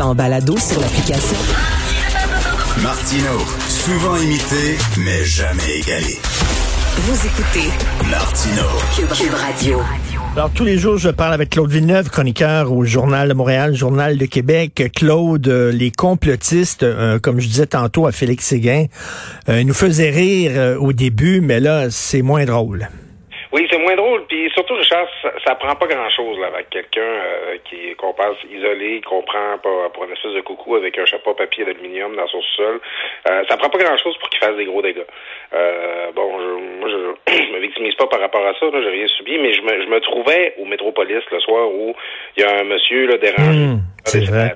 En 0.00 0.14
balado 0.14 0.56
sur 0.58 0.80
l'application. 0.80 1.36
Martino, 2.82 3.38
souvent 3.68 4.16
imité, 4.16 4.76
mais 4.98 5.24
jamais 5.24 5.78
égalé. 5.78 6.18
Vous 6.96 7.26
écoutez 7.26 7.70
Martino. 8.10 8.62
Cube, 8.96 9.34
Radio. 9.34 9.80
Alors, 10.36 10.50
tous 10.50 10.64
les 10.64 10.78
jours, 10.78 10.98
je 10.98 11.10
parle 11.10 11.32
avec 11.32 11.50
Claude 11.50 11.70
Villeneuve, 11.70 12.10
chroniqueur 12.10 12.72
au 12.72 12.84
Journal 12.84 13.28
de 13.28 13.34
Montréal, 13.34 13.74
Journal 13.74 14.18
de 14.18 14.26
Québec. 14.26 14.90
Claude, 14.96 15.46
euh, 15.46 15.70
les 15.70 15.92
complotistes, 15.92 16.82
euh, 16.82 17.20
comme 17.20 17.38
je 17.38 17.46
disais 17.46 17.66
tantôt 17.66 18.06
à 18.06 18.12
Félix 18.12 18.46
Séguin, 18.46 18.86
euh, 19.48 19.62
nous 19.62 19.74
faisaient 19.74 20.10
rire 20.10 20.52
euh, 20.56 20.76
au 20.76 20.92
début, 20.92 21.40
mais 21.40 21.60
là, 21.60 21.88
c'est 21.90 22.22
moins 22.22 22.44
drôle. 22.44 22.88
Oui, 23.54 23.68
c'est 23.70 23.78
moins 23.78 23.94
drôle. 23.94 24.26
Puis 24.26 24.50
surtout, 24.50 24.74
Richard, 24.74 25.06
ça, 25.22 25.32
ça 25.46 25.54
prend 25.54 25.76
pas 25.76 25.86
grand-chose 25.86 26.40
là, 26.40 26.48
avec 26.48 26.70
quelqu'un 26.70 27.00
euh, 27.00 27.56
qui 27.64 27.94
qu'on 27.94 28.12
passe 28.12 28.36
isolé, 28.52 29.00
qu'on 29.02 29.22
prend 29.22 29.58
pour, 29.62 29.92
pour 29.92 30.04
une 30.04 30.12
espèce 30.12 30.32
de 30.32 30.40
coucou 30.40 30.74
avec 30.74 30.98
un 30.98 31.04
chapeau 31.04 31.34
papier 31.34 31.64
d'aluminium 31.64 32.16
dans 32.16 32.26
son 32.26 32.42
sol. 32.56 32.80
Euh, 33.30 33.44
ça 33.48 33.56
prend 33.56 33.70
pas 33.70 33.78
grand-chose 33.78 34.16
pour 34.18 34.28
qu'il 34.28 34.40
fasse 34.40 34.56
des 34.56 34.64
gros 34.64 34.82
dégâts. 34.82 35.06
Euh, 35.52 36.10
bon, 36.16 36.36
je, 36.40 36.80
moi, 36.80 36.88
je, 36.88 37.32
je 37.32 37.52
me 37.52 37.60
victimise 37.60 37.94
pas 37.94 38.08
par 38.08 38.18
rapport 38.18 38.44
à 38.44 38.54
ça. 38.58 38.66
Là, 38.66 38.82
j'ai 38.82 38.90
rien 38.90 39.06
subi, 39.06 39.38
mais 39.38 39.52
je 39.52 39.62
me, 39.62 39.82
je 39.84 39.88
me 39.88 40.00
trouvais 40.00 40.56
au 40.58 40.64
Métropolis 40.64 41.22
le 41.30 41.38
soir 41.38 41.68
où 41.68 41.94
il 42.36 42.42
y 42.42 42.44
a 42.44 42.58
un 42.58 42.64
monsieur 42.64 43.06
là 43.06 43.18
dérangé. 43.18 43.66
Hum, 43.66 43.80
c'est 44.04 44.24
vrai. 44.24 44.54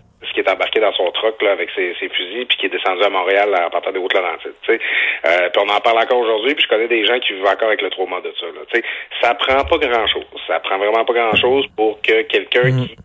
Embarqué 0.78 0.80
dans 0.80 0.92
son 0.92 1.10
truck 1.12 1.40
là, 1.42 1.52
avec 1.52 1.70
ses, 1.74 1.94
ses 2.00 2.08
fusils, 2.08 2.46
puis 2.46 2.56
qui 2.58 2.66
est 2.66 2.70
descendu 2.70 3.02
à 3.02 3.10
Montréal 3.10 3.54
en 3.54 3.70
partant 3.70 3.92
des 3.92 3.98
Hautes-Laurentides. 3.98 4.54
tu 4.62 4.72
sais. 4.72 4.80
Euh, 5.26 5.48
puis 5.50 5.62
on 5.64 5.68
en 5.72 5.80
parle 5.80 5.98
encore 5.98 6.18
aujourd'hui, 6.18 6.54
puis 6.54 6.64
je 6.64 6.68
connais 6.68 6.88
des 6.88 7.04
gens 7.04 7.18
qui 7.20 7.32
vivent 7.32 7.46
encore 7.46 7.68
avec 7.68 7.82
le 7.82 7.90
trauma 7.90 8.20
de 8.20 8.32
ça. 8.38 8.46
Là, 8.46 8.60
tu 8.72 8.80
sais. 8.80 8.84
ça 9.20 9.34
prend 9.34 9.64
pas 9.64 9.78
grand-chose. 9.78 10.24
Ça 10.46 10.60
prend 10.60 10.78
vraiment 10.78 11.04
pas 11.04 11.12
grand-chose 11.12 11.66
pour 11.76 12.00
que 12.02 12.22
quelqu'un 12.22 12.70
qui 12.70 12.96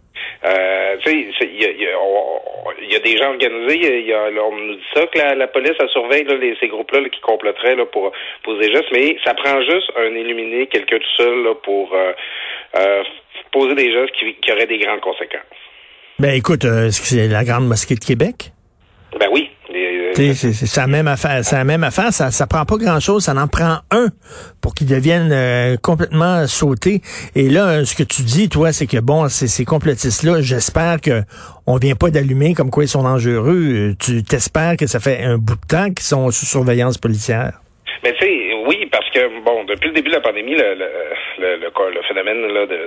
euh, 0.46 0.98
tu 1.05 1.34
sais, 1.34 1.49
il 1.54 1.62
y 1.62 1.66
a, 1.66 1.72
y, 1.72 1.88
a, 1.91 1.99
on- 1.99 2.41
y 2.82 2.96
a 2.96 2.99
des 2.99 3.18
gens 3.18 3.30
organisés. 3.30 4.02
Y 4.02 4.13
a, 4.13 4.30
là, 4.30 4.41
on 4.44 4.55
nous 4.55 4.76
dit 4.76 4.84
ça 4.94 5.05
que 5.08 5.18
la, 5.18 5.35
la 5.35 5.48
police 5.48 5.71
elle 5.80 5.90
surveille 5.90 6.26
là, 6.26 6.35
les, 6.35 6.55
ces 6.60 6.68
groupes-là 6.68 6.99
là, 7.01 7.10
qui 7.10 7.21
comploteraient 7.21 7.76
là, 7.76 7.85
pour 7.85 8.12
poser 8.44 8.68
des 8.68 8.74
gestes, 8.74 8.91
mais 8.91 9.18
ça 9.24 9.34
prend 9.34 9.62
juste 9.62 9.90
un 9.98 10.13
illuminé, 10.13 10.68
quelqu'un 10.68 10.98
tout 10.99 11.16
seul 11.24 11.44
là, 11.44 11.55
pour 11.55 11.94
euh, 11.96 12.12
euh, 12.77 13.04
poser 13.51 13.76
des 13.76 13.91
gestes 13.91 14.12
qui, 14.16 14.34
qui 14.35 14.51
auraient 14.51 14.66
des 14.66 14.79
grandes 14.79 15.01
conséquences. 15.01 15.41
Ben 16.24 16.35
écoute, 16.35 16.63
euh, 16.63 16.88
est-ce 16.88 17.02
que 17.02 17.07
c'est 17.07 17.27
la 17.27 17.43
Grande 17.43 17.68
Mosquée 17.68 17.96
de 17.96 17.99
Québec? 17.99 18.54
Ben 19.20 19.27
oui. 19.34 19.49
Les- 19.74 20.12
Tu 20.16 20.21
sais, 20.27 20.34
C'est 20.34 20.54
c'est- 20.54 20.66
c'est 20.68 20.79
la 20.79 20.88
même 20.88 21.10
affaire. 21.10 21.43
C'est 21.43 21.57
la 21.57 21.66
même 21.66 21.84
affaire. 21.84 22.13
Ça, 22.13 22.32
ça 22.32 22.48
prend 22.48 22.63
pas 22.63 22.77
grand-chose. 22.77 23.26
Ça 23.26 23.34
en 23.35 23.48
prend 23.49 23.79
un 23.91 24.07
pour 24.62 24.74
qu'ils 24.74 24.88
deviennent 24.88 25.34
euh, 25.34 25.76
complètement 25.76 26.48
sautés. 26.48 27.01
Et 27.35 27.49
là, 27.49 27.84
ce 27.84 27.94
que 27.94 28.04
tu 28.04 28.21
dis, 28.21 28.48
toi, 28.48 28.71
c'est 28.71 28.88
que 28.88 28.99
bon, 29.01 29.27
ces, 29.27 29.49
ces 29.49 29.66
complotistes-là, 29.66 30.40
j'espère 30.40 31.01
que 31.01 31.24
on 31.68 31.76
vient 31.76 31.96
pas 31.96 32.10
d'allumer 32.10 32.54
comme 32.54 32.70
quoi 32.71 32.85
ils 32.85 32.88
sont 32.88 33.04
dangereux. 33.04 33.94
Tu 33.99 34.24
t'espères 34.24 34.77
que 34.77 34.88
ça 34.88 35.01
fait 35.01 35.24
un 35.24 35.38
bout 35.38 35.55
de 35.55 35.68
temps 35.68 35.88
qu'ils 35.88 36.05
sont 36.05 36.32
sous 36.32 36.46
surveillance 36.46 36.98
policière. 36.98 37.60
Mais 38.01 38.13
tu 38.13 38.20
sais, 38.26 38.32
oui, 38.66 38.88
parce 38.90 39.10
que 39.12 39.20
bon, 39.44 39.66
depuis 39.66 39.90
le 39.90 39.96
début 39.96 40.10
de 40.10 40.16
la 40.16 40.21
pandémie, 40.21 40.54
le, 40.55 40.74
le, 40.76 40.88
le, 41.40 41.57
le- 41.57 41.94
le 41.96 42.01
phénomène 42.07 42.48
là, 42.54 42.66
de, 42.66 42.79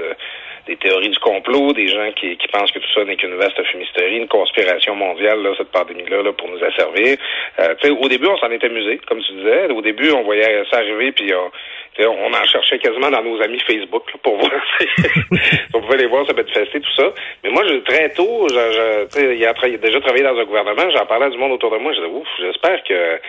des 0.67 0.77
théories 0.77 1.11
du 1.11 1.19
complot, 1.19 1.72
des 1.72 1.89
gens 1.89 2.11
qui, 2.12 2.36
qui 2.36 2.48
pensent 2.48 2.72
que 2.72 2.78
tout 2.78 2.92
ça 2.95 3.05
n'est 3.05 3.17
qu'une 3.17 3.34
vaste 3.36 3.62
fumisterie, 3.64 4.17
une 4.17 4.28
conspiration 4.28 4.95
mondiale, 4.95 5.42
là, 5.42 5.50
cette 5.56 5.70
pandémie-là, 5.70 6.23
là, 6.23 6.33
pour 6.33 6.48
nous 6.48 6.62
asservir. 6.62 7.17
Euh, 7.61 7.75
au 8.00 8.08
début, 8.08 8.27
on 8.27 8.39
s'en 8.39 8.50
est 8.50 8.64
amusé, 8.64 9.00
comme 9.06 9.20
tu 9.23 9.33
disais. 9.34 9.70
Au 9.70 9.81
début, 9.81 10.11
on 10.11 10.23
voyait 10.23 10.64
ça 10.70 10.78
arriver, 10.78 11.12
puis 11.12 11.33
on, 11.34 11.50
on 11.98 12.33
en 12.33 12.44
cherchait 12.44 12.78
quasiment 12.78 13.11
dans 13.11 13.22
nos 13.22 13.41
amis 13.42 13.61
Facebook 13.61 14.05
là, 14.12 14.20
pour 14.22 14.36
voir 14.41 14.50
si 14.78 14.86
on 15.75 15.80
pouvait 15.80 15.98
les 15.98 16.06
voir 16.06 16.27
se 16.27 16.33
manifester, 16.33 16.80
tout 16.80 16.94
ça. 16.97 17.12
Mais 17.44 17.50
moi, 17.50 17.62
je, 17.66 17.77
très 17.78 18.11
tôt, 18.11 18.48
je, 18.48 18.55
je, 18.55 19.34
il, 19.34 19.44
a 19.47 19.55
il 19.66 19.75
a 19.75 19.78
déjà 19.78 20.00
travaillé 20.00 20.24
dans 20.24 20.39
un 20.39 20.44
gouvernement, 20.44 20.91
j'en 20.91 21.06
parlais 21.06 21.30
du 21.30 21.39
monde 21.39 21.52
autour 21.52 21.70
de 21.70 21.78
moi, 21.78 21.92
je 21.92 22.00
disais, 22.00 22.12
ouf, 22.12 22.28
j'espère 22.39 22.83
que 22.84 23.20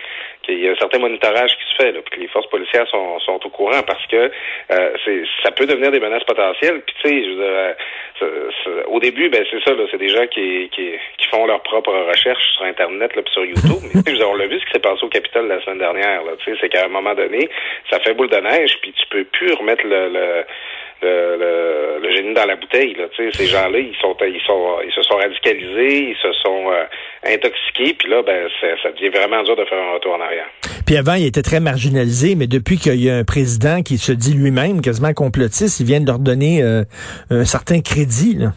qu'il 0.42 0.60
y 0.60 0.68
a 0.68 0.72
un 0.72 0.76
certain 0.76 0.98
monitorage 0.98 1.56
qui 1.56 1.64
se 1.70 1.74
fait, 1.82 1.92
là, 1.92 2.00
puis 2.04 2.16
que 2.16 2.20
les 2.22 2.28
forces 2.28 2.48
policières 2.48 2.88
sont, 2.88 3.18
sont 3.20 3.38
au 3.44 3.50
courant 3.50 3.82
parce 3.86 4.04
que 4.06 4.30
euh, 4.70 4.90
c'est, 5.04 5.22
ça 5.42 5.50
peut 5.50 5.66
devenir 5.66 5.90
des 5.90 6.00
menaces 6.00 6.24
potentielles. 6.24 6.80
Puis 6.86 6.94
tu 7.02 7.08
sais, 7.08 7.24
je 7.24 7.28
veux 7.30 7.36
dire, 7.36 7.74
euh, 8.22 8.82
au 8.86 9.00
début, 9.00 9.28
ben 9.28 9.44
c'est 9.50 9.62
ça, 9.62 9.74
là, 9.74 9.84
c'est 9.90 9.98
des 9.98 10.08
gens 10.08 10.26
qui, 10.26 10.70
qui, 10.70 10.92
qui 11.28 11.36
font 11.36 11.46
leurs 11.46 11.62
propres 11.62 11.92
recherches 12.10 12.44
sur 12.56 12.64
Internet 12.64 13.14
là, 13.14 13.22
puis 13.22 13.32
sur 13.32 13.44
YouTube. 13.44 13.82
Mais 14.06 14.24
on 14.24 14.34
l'a 14.34 14.46
vu 14.46 14.58
ce 14.58 14.64
qui 14.66 14.72
s'est 14.72 14.80
passé 14.80 15.04
au 15.04 15.08
Capitole 15.08 15.48
la 15.48 15.62
semaine 15.62 15.78
dernière. 15.78 16.24
Là, 16.24 16.32
tu 16.38 16.50
sais, 16.50 16.58
c'est 16.60 16.68
qu'à 16.68 16.84
un 16.84 16.88
moment 16.88 17.14
donné, 17.14 17.48
ça 17.90 18.00
fait 18.00 18.14
boule 18.14 18.30
de 18.30 18.36
neige, 18.36 18.78
puis 18.82 18.92
tu 18.92 19.06
peux 19.10 19.24
plus 19.24 19.52
remettre 19.54 19.84
le, 19.84 20.08
le 20.08 20.44
le, 21.02 21.36
le, 21.38 22.02
le 22.02 22.16
génie 22.16 22.34
dans 22.34 22.44
la 22.44 22.56
bouteille. 22.56 22.94
Là, 22.94 23.04
tu 23.14 23.30
sais, 23.30 23.36
ces 23.36 23.46
gens-là, 23.46 23.78
ils 23.78 23.94
sont, 24.00 24.16
ils 24.22 24.40
sont, 24.46 24.78
ils 24.84 24.92
se 24.92 25.02
sont 25.02 25.16
radicalisés, 25.16 26.10
ils 26.10 26.16
se 26.16 26.32
sont 26.42 26.70
euh, 26.70 26.84
intoxiqués, 27.24 27.94
puis 27.94 28.10
là, 28.10 28.22
ben, 28.22 28.48
ça, 28.60 28.66
ça 28.82 28.90
devient 28.90 29.10
vraiment 29.10 29.42
dur 29.44 29.56
de 29.56 29.64
faire 29.64 29.78
un 29.78 29.94
retour 29.94 30.14
en 30.14 30.20
arrière. 30.20 30.46
Puis 30.86 30.96
avant, 30.96 31.14
il 31.14 31.26
était 31.26 31.42
très 31.42 31.60
marginalisé, 31.60 32.34
mais 32.34 32.46
depuis 32.46 32.78
qu'il 32.78 33.02
y 33.02 33.10
a 33.10 33.16
un 33.16 33.24
président 33.24 33.82
qui 33.82 33.98
se 33.98 34.12
dit 34.12 34.34
lui-même 34.34 34.80
quasiment 34.80 35.12
complotiste, 35.12 35.80
il 35.80 35.86
vient 35.86 36.00
de 36.00 36.06
leur 36.06 36.18
donner 36.18 36.62
euh, 36.62 36.82
un 37.30 37.44
certain 37.44 37.80
crédit. 37.80 38.34
Là. 38.34 38.48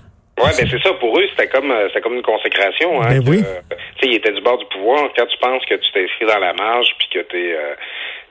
Ouais, 0.43 0.51
ben 0.57 0.67
c'est 0.69 0.81
ça. 0.81 0.93
Pour 0.95 1.17
eux, 1.19 1.25
c'était 1.29 1.47
comme 1.47 1.71
euh, 1.71 1.87
c'était 1.89 2.01
comme 2.01 2.15
une 2.15 2.21
consécration. 2.21 3.01
Hein, 3.01 3.07
Ben 3.09 3.23
que, 3.23 3.29
oui. 3.29 3.43
euh, 3.45 3.59
tu 3.69 3.75
sais, 4.03 4.11
ils 4.11 4.15
étaient 4.15 4.31
du 4.31 4.41
bord 4.41 4.57
du 4.57 4.65
pouvoir. 4.65 5.09
Quand 5.15 5.25
tu 5.25 5.37
penses 5.37 5.63
que 5.65 5.75
tu 5.75 5.91
t'es 5.91 6.03
inscrit 6.03 6.25
dans 6.25 6.39
la 6.39 6.53
marge, 6.53 6.87
puis 6.99 7.07
que 7.13 7.19
t'es 7.19 7.53
euh, 7.53 7.75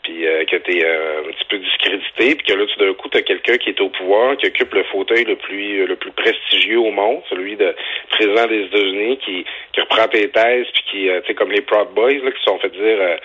puis 0.03 0.27
euh, 0.27 0.44
que 0.44 0.56
t'es 0.56 0.84
euh, 0.84 1.21
un 1.21 1.33
petit 1.33 1.44
peu 1.49 1.59
discrédité, 1.59 2.34
puis 2.37 2.47
que 2.47 2.53
là, 2.55 2.65
tout 2.66 2.84
d'un 2.84 2.94
coup, 2.94 3.09
t'as 3.09 3.22
quelqu'un 3.22 3.56
qui 3.59 3.71
est 3.71 3.81
au 3.81 3.88
pouvoir, 3.91 4.37
qui 4.37 4.47
occupe 4.47 4.72
le 4.75 4.84
fauteuil 4.84 5.25
le 5.25 5.37
plus 5.37 5.87
le 5.87 5.97
plus 5.97 6.12
prestigieux 6.12 6.78
au 6.78 6.91
monde, 6.91 7.22
celui 7.28 7.56
de 7.56 7.75
président 8.11 8.47
des 8.47 8.65
États-Unis, 8.65 9.19
qui 9.25 9.44
qui 9.72 9.81
reprend 9.81 10.09
tes 10.09 10.28
thèses, 10.31 10.66
puis 10.75 10.83
qui, 10.91 11.09
euh, 11.11 11.21
tu 11.21 11.28
sais, 11.28 11.34
comme 11.34 11.53
les 11.53 11.61
Proud 11.62 11.88
Boys, 11.94 12.15
là, 12.25 12.31
qui 12.31 12.38
se 12.38 12.44
sont 12.44 12.59
fait 12.59 12.71
dire 12.71 12.99
euh, 13.00 13.16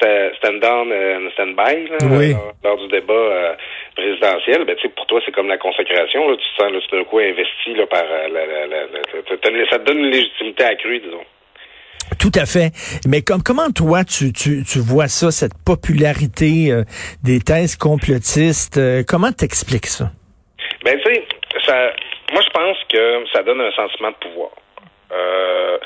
sta- 0.00 0.34
stand 0.36 0.60
down 0.60 0.92
and 0.92 1.30
stand 1.32 1.54
by 1.56 1.88
là, 1.88 1.98
Oui. 2.18 2.32
lors, 2.32 2.52
lors 2.64 2.78
du 2.78 2.88
débat 2.88 3.12
euh, 3.14 3.54
présidentiel, 3.94 4.64
ben 4.64 4.76
tu 4.76 4.82
sais, 4.82 4.88
pour 4.88 5.06
toi, 5.06 5.20
c'est 5.24 5.32
comme 5.32 5.48
la 5.48 5.58
consécration. 5.58 6.28
Là, 6.28 6.36
tu 6.36 6.42
te 6.56 6.62
sens 6.62 6.72
là, 6.72 6.80
tout 6.80 6.96
d'un 6.96 7.04
coup 7.04 7.18
investi 7.18 7.74
là, 7.74 7.86
par 7.86 8.02
euh, 8.04 8.28
la, 8.28 8.46
la, 8.46 8.66
la, 8.66 8.80
la- 8.86 9.66
ça 9.70 9.78
te 9.78 9.84
donne 9.84 9.98
une 10.00 10.10
légitimité 10.10 10.64
accrue, 10.64 10.98
disons. 11.00 11.24
Tout 12.18 12.32
à 12.34 12.46
fait. 12.46 12.72
Mais 13.06 13.22
comme 13.22 13.42
comment 13.42 13.70
toi 13.70 14.04
tu, 14.04 14.32
tu, 14.32 14.64
tu 14.64 14.78
vois 14.78 15.08
ça, 15.08 15.30
cette 15.30 15.54
popularité 15.64 16.70
euh, 16.70 16.84
des 17.22 17.40
thèses 17.40 17.76
complotistes, 17.76 18.78
euh, 18.78 19.02
comment 19.06 19.32
t'expliques 19.32 19.86
ça? 19.86 20.10
Ben 20.84 20.98
tu 21.00 21.14
sais, 21.14 21.24
ça, 21.66 21.92
moi 22.32 22.42
je 22.42 22.50
pense 22.50 22.76
que 22.88 23.24
ça 23.32 23.42
donne 23.42 23.60
un 23.60 23.72
sentiment 23.72 24.10
de 24.10 24.16
pouvoir. 24.28 24.50
Euh, 25.12 25.78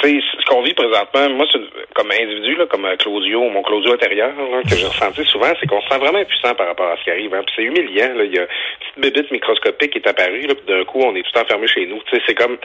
tu 0.00 0.08
sais, 0.08 0.20
ce 0.38 0.46
qu'on 0.46 0.62
vit 0.62 0.74
présentement, 0.74 1.28
moi, 1.30 1.46
comme 1.94 2.10
individu, 2.10 2.54
là, 2.56 2.66
comme 2.66 2.84
euh, 2.84 2.96
Claudio, 2.96 3.48
mon 3.48 3.62
Claudio 3.62 3.92
intérieur, 3.92 4.32
là, 4.36 4.62
que 4.62 4.76
j'ai 4.76 4.86
ressenti 4.94 5.24
souvent, 5.24 5.52
c'est 5.58 5.66
qu'on 5.66 5.80
se 5.80 5.88
sent 5.88 5.98
vraiment 5.98 6.18
impuissant 6.18 6.54
par 6.54 6.68
rapport 6.68 6.90
à 6.92 6.96
ce 6.96 7.04
qui 7.04 7.10
arrive. 7.10 7.34
Hein. 7.34 7.42
Puis 7.44 7.54
c'est 7.56 7.62
humiliant. 7.62 8.14
Là. 8.14 8.24
Il 8.24 8.34
y 8.34 8.38
a 8.38 8.42
une 8.42 8.48
petite 8.78 8.98
bébite 8.98 9.30
microscopique 9.32 9.92
qui 9.92 9.98
est 9.98 10.08
apparue, 10.08 10.46
là, 10.46 10.54
puis 10.54 10.66
d'un 10.66 10.84
coup, 10.84 11.00
on 11.00 11.14
est 11.16 11.22
tout 11.22 11.38
enfermé 11.38 11.66
chez 11.66 11.86
nous. 11.86 12.00
Tu 12.06 12.16
sais, 12.16 12.22
c'est 12.26 12.34
comme 12.34 12.56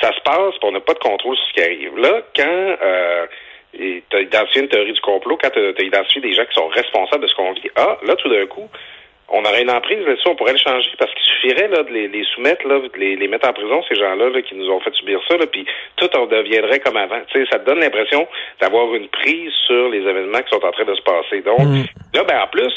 ça 0.00 0.12
se 0.12 0.20
passe, 0.20 0.54
puis 0.58 0.64
on 0.64 0.72
n'a 0.72 0.80
pas 0.80 0.94
de 0.94 0.98
contrôle 0.98 1.36
sur 1.36 1.46
ce 1.48 1.52
qui 1.54 1.62
arrive. 1.62 1.96
Là, 1.98 2.22
quand 2.34 2.76
euh, 2.82 3.26
tu 3.72 4.02
as 4.12 4.20
identifié 4.20 4.62
une 4.62 4.68
théorie 4.68 4.92
du 4.92 5.00
complot, 5.00 5.38
quand 5.42 5.50
tu 5.50 5.58
as 5.58 5.82
identifié 5.84 6.20
des 6.20 6.32
gens 6.34 6.44
qui 6.44 6.54
sont 6.54 6.68
responsables 6.68 7.22
de 7.22 7.28
ce 7.28 7.34
qu'on 7.34 7.52
vit, 7.52 7.70
ah, 7.76 7.98
là, 8.04 8.16
tout 8.16 8.28
d'un 8.28 8.46
coup, 8.46 8.68
on 9.32 9.44
aurait 9.44 9.62
une 9.62 9.70
emprise 9.70 10.04
là-dessus, 10.04 10.28
on 10.28 10.34
pourrait 10.34 10.52
le 10.52 10.58
changer 10.58 10.90
parce 10.98 11.12
qu'il 11.14 11.22
suffirait 11.22 11.68
là, 11.68 11.84
de 11.84 11.92
les, 11.92 12.08
les 12.08 12.24
soumettre, 12.34 12.66
là, 12.66 12.80
de 12.80 12.90
les, 12.98 13.14
les 13.14 13.28
mettre 13.28 13.48
en 13.48 13.52
prison, 13.52 13.80
ces 13.88 13.94
gens-là 13.94 14.28
là, 14.28 14.42
qui 14.42 14.56
nous 14.56 14.68
ont 14.68 14.80
fait 14.80 14.92
subir 14.94 15.20
ça, 15.28 15.36
là, 15.36 15.46
puis 15.46 15.64
tout 15.96 16.10
en 16.16 16.26
deviendrait 16.26 16.80
comme 16.80 16.96
avant. 16.96 17.20
Tu 17.32 17.38
sais, 17.38 17.48
ça 17.50 17.60
te 17.60 17.66
donne 17.66 17.78
l'impression 17.78 18.26
d'avoir 18.60 18.92
une 18.94 19.06
prise 19.08 19.52
sur 19.66 19.88
les 19.88 19.98
événements 20.00 20.40
qui 20.42 20.50
sont 20.50 20.64
en 20.64 20.72
train 20.72 20.84
de 20.84 20.94
se 20.94 21.02
passer. 21.02 21.42
Donc, 21.42 21.60
Mm. 21.60 21.84
là, 22.14 22.24
ben 22.24 22.40
en 22.40 22.48
plus, 22.48 22.72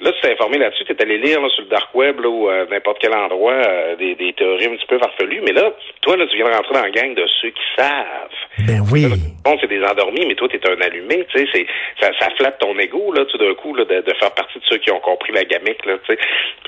là, 0.00 0.12
tu 0.12 0.20
t'es 0.20 0.32
informé 0.32 0.58
là-dessus, 0.58 0.84
tu 0.84 0.92
es 0.92 1.02
allé 1.02 1.18
lire 1.18 1.40
là, 1.40 1.48
sur 1.50 1.62
le 1.62 1.68
dark 1.68 1.94
web 1.94 2.20
là, 2.20 2.28
ou 2.28 2.48
euh, 2.48 2.66
n'importe 2.70 2.98
quel 3.00 3.14
endroit 3.14 3.52
euh, 3.52 3.96
des, 3.96 4.14
des 4.14 4.32
théories 4.32 4.66
un 4.66 4.76
petit 4.76 4.86
peu 4.86 4.98
farfelues, 4.98 5.42
mais 5.42 5.52
là, 5.52 5.72
toi, 6.02 6.16
là, 6.16 6.26
tu 6.26 6.36
viens 6.36 6.46
de 6.46 6.54
rentrer 6.54 6.74
dans 6.74 6.82
la 6.82 6.90
gang 6.90 7.14
de 7.14 7.26
ceux 7.40 7.50
qui 7.50 7.62
savent. 7.76 8.28
Ben 8.66 8.80
oui. 8.92 9.06
Bon, 9.44 9.56
c'est 9.60 9.68
des 9.68 9.82
endormis, 9.82 10.26
mais 10.26 10.34
toi, 10.34 10.48
t'es 10.48 10.60
un 10.68 10.80
allumé, 10.80 11.26
tu 11.30 11.38
sais, 11.38 11.46
c'est, 11.52 11.66
ça, 12.00 12.10
ça 12.18 12.28
flatte 12.36 12.58
ton 12.58 12.78
ego, 12.78 13.12
là, 13.12 13.24
tout 13.24 13.38
d'un 13.38 13.54
coup, 13.54 13.74
là, 13.74 13.84
de, 13.84 14.00
de 14.00 14.14
faire 14.14 14.32
partie 14.34 14.58
de 14.58 14.64
ceux 14.64 14.78
qui 14.78 14.90
ont 14.90 15.00
compris 15.00 15.32
la 15.32 15.44
gamique, 15.44 15.84
là, 15.86 15.94
tu 16.06 16.14
sais. 16.14 16.18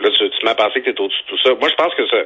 Là, 0.00 0.10
tu, 0.10 0.30
tu 0.30 0.44
m'as 0.44 0.54
pensé 0.54 0.80
que 0.80 0.90
t'es 0.90 1.00
au-dessus 1.00 1.22
de 1.24 1.28
tout 1.28 1.38
ça. 1.42 1.50
Moi, 1.54 1.68
je 1.68 1.74
pense 1.74 1.94
que 1.94 2.06
ça, 2.06 2.16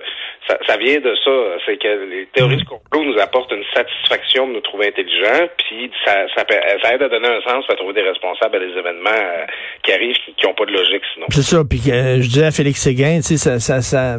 ça, 0.48 0.58
ça 0.66 0.76
vient 0.76 1.00
de 1.00 1.14
ça, 1.24 1.30
c'est 1.66 1.76
que 1.76 1.88
les 2.10 2.26
théories 2.26 2.56
du 2.56 2.64
complot 2.64 3.04
nous 3.04 3.18
apportent 3.18 3.52
une 3.52 3.64
satisfaction 3.74 4.46
de 4.46 4.52
nous 4.52 4.60
trouver 4.60 4.88
intelligents, 4.88 5.48
puis 5.58 5.90
ça, 6.04 6.26
ça, 6.34 6.44
ça 6.82 6.94
aide 6.94 7.02
à 7.02 7.08
donner 7.08 7.28
un 7.28 7.40
sens, 7.42 7.64
à 7.68 7.74
trouver 7.74 7.94
des 7.94 8.02
responsables 8.02 8.56
à 8.56 8.60
des 8.60 8.78
événements 8.78 9.10
euh, 9.10 9.46
qui 9.82 9.92
arrivent, 9.92 10.16
qui 10.36 10.46
n'ont 10.46 10.54
pas 10.54 10.66
de 10.66 10.72
logique, 10.72 10.93
sinon. 11.14 11.26
C'est 11.30 11.42
ça. 11.42 11.64
Puis 11.64 11.82
euh, 11.88 12.20
je 12.22 12.28
disais 12.28 12.44
à 12.44 12.50
Félix 12.50 12.80
Séguin, 12.80 13.16
tu 13.16 13.22
sais, 13.22 13.36
ça, 13.36 13.58
ça, 13.60 13.82
ça, 13.82 14.18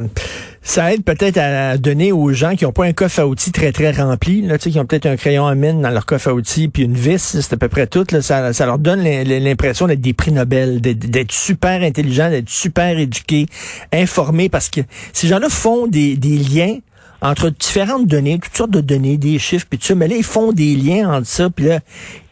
ça 0.62 0.94
aide 0.94 1.04
peut-être 1.04 1.38
à 1.38 1.78
donner 1.78 2.12
aux 2.12 2.32
gens 2.34 2.56
qui 2.56 2.66
n'ont 2.66 2.72
pas 2.72 2.86
un 2.86 2.94
coffre 2.94 3.20
à 3.20 3.28
outils 3.28 3.52
très, 3.52 3.72
très 3.72 3.92
rempli, 3.92 4.42
là, 4.42 4.58
tu 4.58 4.66
sais, 4.66 4.70
qui 4.72 4.80
ont 4.80 4.86
peut-être 4.86 5.06
un 5.06 5.16
crayon 5.16 5.46
à 5.46 5.56
mine 5.56 5.82
dans 5.82 5.90
leur 5.90 6.06
coffre 6.06 6.30
à 6.30 6.34
outils, 6.34 6.68
puis 6.68 6.84
une 6.84 6.96
vis, 6.96 7.40
c'est 7.40 7.54
à 7.54 7.58
peu 7.58 7.70
près 7.70 7.88
tout. 7.88 8.06
Là, 8.12 8.22
ça, 8.22 8.52
ça 8.54 8.66
leur 8.66 8.80
donne 8.80 9.02
l'im- 9.04 9.24
l'impression 9.24 9.88
d'être 9.88 10.02
des 10.02 10.14
prix 10.14 10.32
Nobel, 10.32 10.82
d'être 10.82 11.00
d'être 11.10 11.32
super 11.32 11.82
intelligents, 11.82 12.30
d'être 12.30 12.50
super 12.50 12.98
éduqués, 12.98 13.46
informés, 13.94 14.50
parce 14.50 14.70
que 14.70 14.82
ces 15.14 15.28
gens-là 15.28 15.50
font 15.50 15.88
des, 15.88 16.18
des 16.18 16.38
liens 16.38 16.78
entre 17.22 17.50
différentes 17.50 18.08
données, 18.08 18.38
toutes 18.40 18.56
sortes 18.56 18.72
de 18.72 18.82
données, 18.82 19.18
des 19.18 19.40
chiffres, 19.40 19.66
puis 19.70 19.80
tout 19.80 19.86
ça. 19.86 19.96
Mais 19.96 20.08
là, 20.08 20.16
ils 20.16 20.24
font 20.24 20.52
des 20.52 20.76
liens 20.76 21.10
entre 21.12 21.28
ça, 21.28 21.50
puis 21.50 21.66
là, 21.66 21.80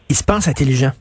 ils 0.08 0.16
se 0.16 0.22
pensent 0.22 0.46
intelligents. 0.48 0.92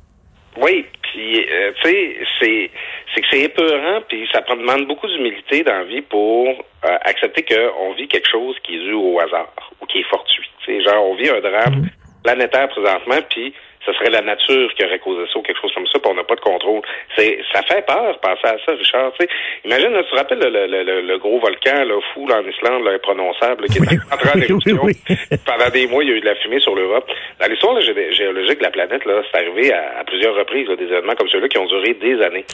Oui, 0.62 0.86
puis 1.02 1.40
euh, 1.40 1.72
tu 1.84 1.90
sais, 1.90 2.16
c'est 2.40 2.70
c'est 3.14 3.22
que 3.22 3.28
c'est 3.32 3.42
épeurant, 3.42 4.02
puis 4.08 4.28
ça 4.34 4.42
prend, 4.42 4.56
demande 4.56 4.88
beaucoup 4.88 5.08
d'humilité 5.08 5.64
dans 5.64 5.74
la 5.74 5.84
vie 5.84 6.02
pour 6.02 6.48
euh, 6.50 6.98
accepter 7.02 7.44
qu'on 7.44 7.94
vit 7.94 8.08
quelque 8.08 8.30
chose 8.30 8.56
qui 8.64 8.76
est 8.76 8.80
dû 8.80 8.94
au 8.94 9.20
hasard 9.20 9.54
ou 9.82 9.86
qui 9.86 10.00
est 10.00 10.10
fortuit. 10.10 10.50
Tu 10.66 10.78
sais, 10.78 10.84
genre, 10.84 11.06
on 11.06 11.16
vit 11.16 11.30
un 11.30 11.40
drame 11.42 11.76
Mm. 11.76 11.90
planétaire 12.24 12.70
présentement, 12.70 13.20
puis 13.30 13.54
ce 13.86 13.92
serait 13.94 14.10
la 14.10 14.22
nature 14.22 14.74
qui 14.76 14.86
aurait 14.86 15.00
causé 15.00 15.26
ça 15.32 15.40
ou 15.40 15.42
quelque 15.42 15.60
chose 15.60 15.74
comme 15.74 15.86
ça, 15.88 16.00
puis 16.00 16.10
on 16.10 16.14
n'a 16.16 16.24
pas 16.24 16.36
de 16.36 16.40
contrôle. 16.40 16.82
C'est, 17.18 17.40
ça 17.52 17.62
fait 17.64 17.86
peur 17.86 18.18
penser 18.22 18.46
à 18.48 18.56
ça, 18.66 18.72
Richard. 18.72 19.12
Tu 19.20 19.26
sais, 19.26 19.30
imagine, 19.66 19.90
là, 19.90 20.04
tu 20.04 20.12
te 20.12 20.16
rappelles 20.16 20.40
le, 20.40 20.50
le, 20.68 20.84
le, 20.84 21.02
le 21.02 21.18
gros 21.18 21.38
volcan 21.40 21.84
là, 21.84 21.96
fou 22.14 22.26
là, 22.28 22.40
en 22.40 22.48
Islande, 22.48 22.86
là, 22.86 22.92
imprononçable, 22.92 23.64
là, 23.64 23.68
qui 23.68 23.80
est 23.80 24.14
en 24.14 24.18
train 24.18 24.32
oui, 24.40 24.48
d'éruption. 24.48 24.80
oui, 24.84 24.94
oui. 25.10 25.16
Pendant 25.46 25.70
des 25.70 25.88
mois, 25.88 26.02
il 26.04 26.10
y 26.12 26.14
a 26.14 26.16
eu 26.16 26.22
de 26.22 26.26
la 26.26 26.36
fumée 26.36 26.62
sur 26.62 26.76
l'Europe. 26.76 27.12
Dans 27.42 27.48
l'histoire 27.48 27.80
géologique 27.82 28.60
de 28.60 28.64
la 28.64 28.72
planète, 28.72 29.04
là, 29.06 29.22
c'est 29.30 29.38
arrivé 29.40 29.74
à, 29.74 30.00
à 30.00 30.04
plusieurs 30.06 30.36
reprises, 30.36 30.68
là, 30.70 30.78
des 30.78 30.86
événements 30.86 31.16
comme 31.16 31.28
ceux-là 31.28 31.50
qui 31.50 31.58
ont 31.58 31.66
duré 31.66 31.94
des 31.96 32.22
années. 32.22 32.46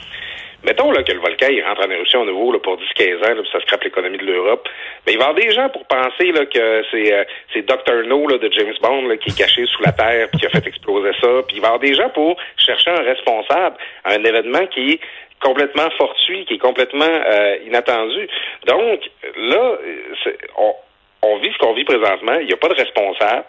Mettons 0.63 0.91
là, 0.91 1.03
que 1.03 1.11
le 1.11 1.19
volcan 1.19 1.47
il 1.50 1.63
rentre 1.63 1.85
en 1.85 1.89
éruption 1.89 2.23
à 2.23 2.25
nouveau 2.25 2.51
là, 2.51 2.59
pour 2.59 2.77
10-15 2.77 3.17
ans, 3.17 3.35
là, 3.35 3.41
puis 3.41 3.51
ça 3.51 3.59
scrape 3.61 3.83
l'économie 3.83 4.17
de 4.17 4.25
l'Europe. 4.25 4.67
Mais 5.06 5.13
il 5.13 5.17
va 5.17 5.25
y 5.25 5.27
avoir 5.27 5.41
des 5.41 5.51
gens 5.51 5.69
pour 5.69 5.85
penser 5.85 6.31
là, 6.31 6.45
que 6.45 6.83
c'est 6.91 7.13
euh, 7.13 7.23
c'est 7.53 7.61
Dr. 7.61 8.07
No 8.07 8.27
là, 8.27 8.38
de 8.38 8.51
James 8.51 8.73
Bond 8.81 9.07
là, 9.07 9.17
qui 9.17 9.29
est 9.29 9.38
caché 9.38 9.65
sous 9.65 9.81
la 9.83 9.91
terre 9.91 10.27
puis 10.29 10.41
qui 10.41 10.45
a 10.45 10.50
fait 10.50 10.67
exploser 10.67 11.11
ça. 11.21 11.27
Puis 11.47 11.57
il 11.57 11.61
va 11.61 11.67
y 11.67 11.71
avoir 11.71 11.79
des 11.79 11.94
gens 11.94 12.09
pour 12.09 12.38
chercher 12.57 12.91
un 12.91 13.01
responsable 13.01 13.77
à 14.03 14.13
un 14.13 14.23
événement 14.23 14.65
qui 14.67 14.91
est 14.91 15.00
complètement 15.41 15.89
fortuit, 15.97 16.45
qui 16.45 16.56
est 16.56 16.59
complètement 16.59 17.06
euh, 17.06 17.57
inattendu. 17.65 18.27
Donc 18.67 19.00
là, 19.38 19.77
on, 20.57 20.73
on 21.21 21.38
vit 21.38 21.51
ce 21.53 21.57
qu'on 21.57 21.73
vit 21.73 21.85
présentement. 21.85 22.38
Il 22.39 22.47
n'y 22.47 22.53
a 22.53 22.57
pas 22.57 22.69
de 22.69 22.75
responsable. 22.75 23.45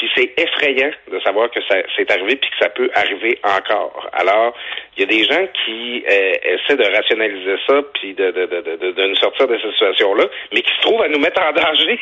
Puis 0.00 0.08
c'est 0.16 0.32
effrayant 0.42 0.88
de 1.12 1.20
savoir 1.20 1.50
que 1.50 1.60
ça 1.68 1.74
c'est 1.94 2.10
arrivé 2.10 2.36
puis 2.36 2.48
que 2.48 2.56
ça 2.64 2.70
peut 2.70 2.90
arriver 2.94 3.38
encore. 3.44 4.08
Alors, 4.14 4.54
il 4.96 5.00
y 5.00 5.04
a 5.04 5.06
des 5.06 5.24
gens 5.24 5.46
qui 5.64 6.02
euh, 6.10 6.32
essaient 6.42 6.76
de 6.78 6.96
rationaliser 6.96 7.56
ça 7.68 7.74
puis 8.00 8.14
de, 8.14 8.30
de, 8.30 8.46
de, 8.46 8.76
de, 8.80 8.92
de 8.92 9.08
nous 9.08 9.16
sortir 9.16 9.46
de 9.46 9.58
cette 9.60 9.72
situation-là, 9.72 10.24
mais 10.54 10.62
qui 10.62 10.70
se 10.74 10.80
trouvent 10.80 11.02
à 11.02 11.08
nous 11.08 11.18
mettre 11.18 11.38
en 11.42 11.52
danger. 11.52 11.98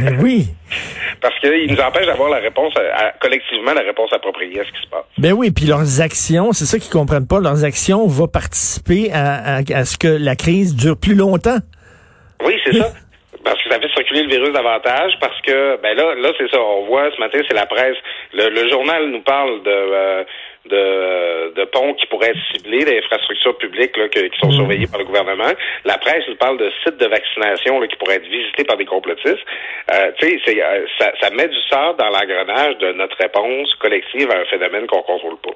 Mais 0.00 0.12
oui. 0.22 0.46
Parce 1.20 1.38
qu'ils 1.40 1.70
nous 1.70 1.80
empêchent 1.80 2.06
d'avoir 2.06 2.30
la 2.30 2.38
réponse, 2.38 2.72
à- 2.78 3.08
à- 3.08 3.12
collectivement, 3.20 3.74
la 3.74 3.82
réponse 3.82 4.10
appropriée 4.14 4.60
à 4.60 4.64
ce 4.64 4.70
qui 4.72 4.82
se 4.82 4.88
passe. 4.88 5.04
Ben 5.18 5.32
oui, 5.34 5.50
puis 5.50 5.66
leurs 5.66 6.00
actions, 6.00 6.52
c'est 6.52 6.64
ça 6.64 6.78
qu'ils 6.78 6.90
comprennent 6.92 7.28
pas, 7.28 7.40
leurs 7.40 7.62
actions 7.64 8.06
vont 8.06 8.26
participer 8.28 9.10
à, 9.12 9.56
à, 9.56 9.56
à 9.58 9.84
ce 9.84 9.98
que 9.98 10.08
la 10.08 10.34
crise 10.34 10.74
dure 10.74 10.96
plus 10.96 11.14
longtemps. 11.14 11.58
Oui, 12.44 12.54
c'est 12.64 12.72
ça. 12.76 12.90
Parce 13.46 13.62
que 13.62 13.70
ça 13.70 13.78
fait 13.78 13.88
circuler 13.94 14.24
le 14.24 14.28
virus 14.28 14.52
davantage, 14.52 15.12
parce 15.20 15.40
que 15.42 15.76
ben 15.80 15.96
là, 15.96 16.16
là 16.16 16.32
c'est 16.36 16.50
ça. 16.50 16.60
On 16.60 16.86
voit 16.86 17.12
ce 17.12 17.20
matin, 17.20 17.38
c'est 17.46 17.54
la 17.54 17.66
presse. 17.66 17.96
Le, 18.32 18.48
le 18.48 18.68
journal 18.68 19.06
nous 19.06 19.20
parle 19.20 19.62
de, 19.62 19.70
euh, 19.70 20.24
de 20.68 21.54
de 21.56 21.64
ponts 21.64 21.94
qui 21.94 22.06
pourraient 22.08 22.30
être 22.30 22.44
ciblés, 22.54 22.84
d'infrastructures 22.84 23.56
publiques 23.56 23.96
là, 23.96 24.08
que- 24.08 24.28
qui 24.28 24.38
sont 24.40 24.50
surveillées 24.50 24.86
par 24.86 24.98
le 25.00 25.06
gouvernement. 25.06 25.52
La 25.84 25.96
presse 25.96 26.22
nous 26.28 26.36
parle 26.36 26.58
de 26.58 26.70
sites 26.84 26.98
de 26.98 27.06
vaccination 27.06 27.80
là, 27.80 27.86
qui 27.86 27.96
pourraient 27.96 28.16
être 28.16 28.28
visités 28.28 28.64
par 28.64 28.76
des 28.76 28.84
complotistes. 28.84 29.38
Euh, 29.94 30.10
tu 30.18 30.28
sais, 30.28 30.38
c'est, 30.44 30.62
euh, 30.62 30.84
ça, 30.98 31.12
ça 31.20 31.30
met 31.30 31.48
du 31.48 31.56
sort 31.70 31.96
dans 31.96 32.08
l'engrenage 32.10 32.76
de 32.78 32.92
notre 32.92 33.16
réponse 33.16 33.72
collective 33.76 34.30
à 34.30 34.40
un 34.40 34.44
phénomène 34.50 34.86
qu'on 34.86 35.02
contrôle 35.02 35.36
pas. 35.42 35.54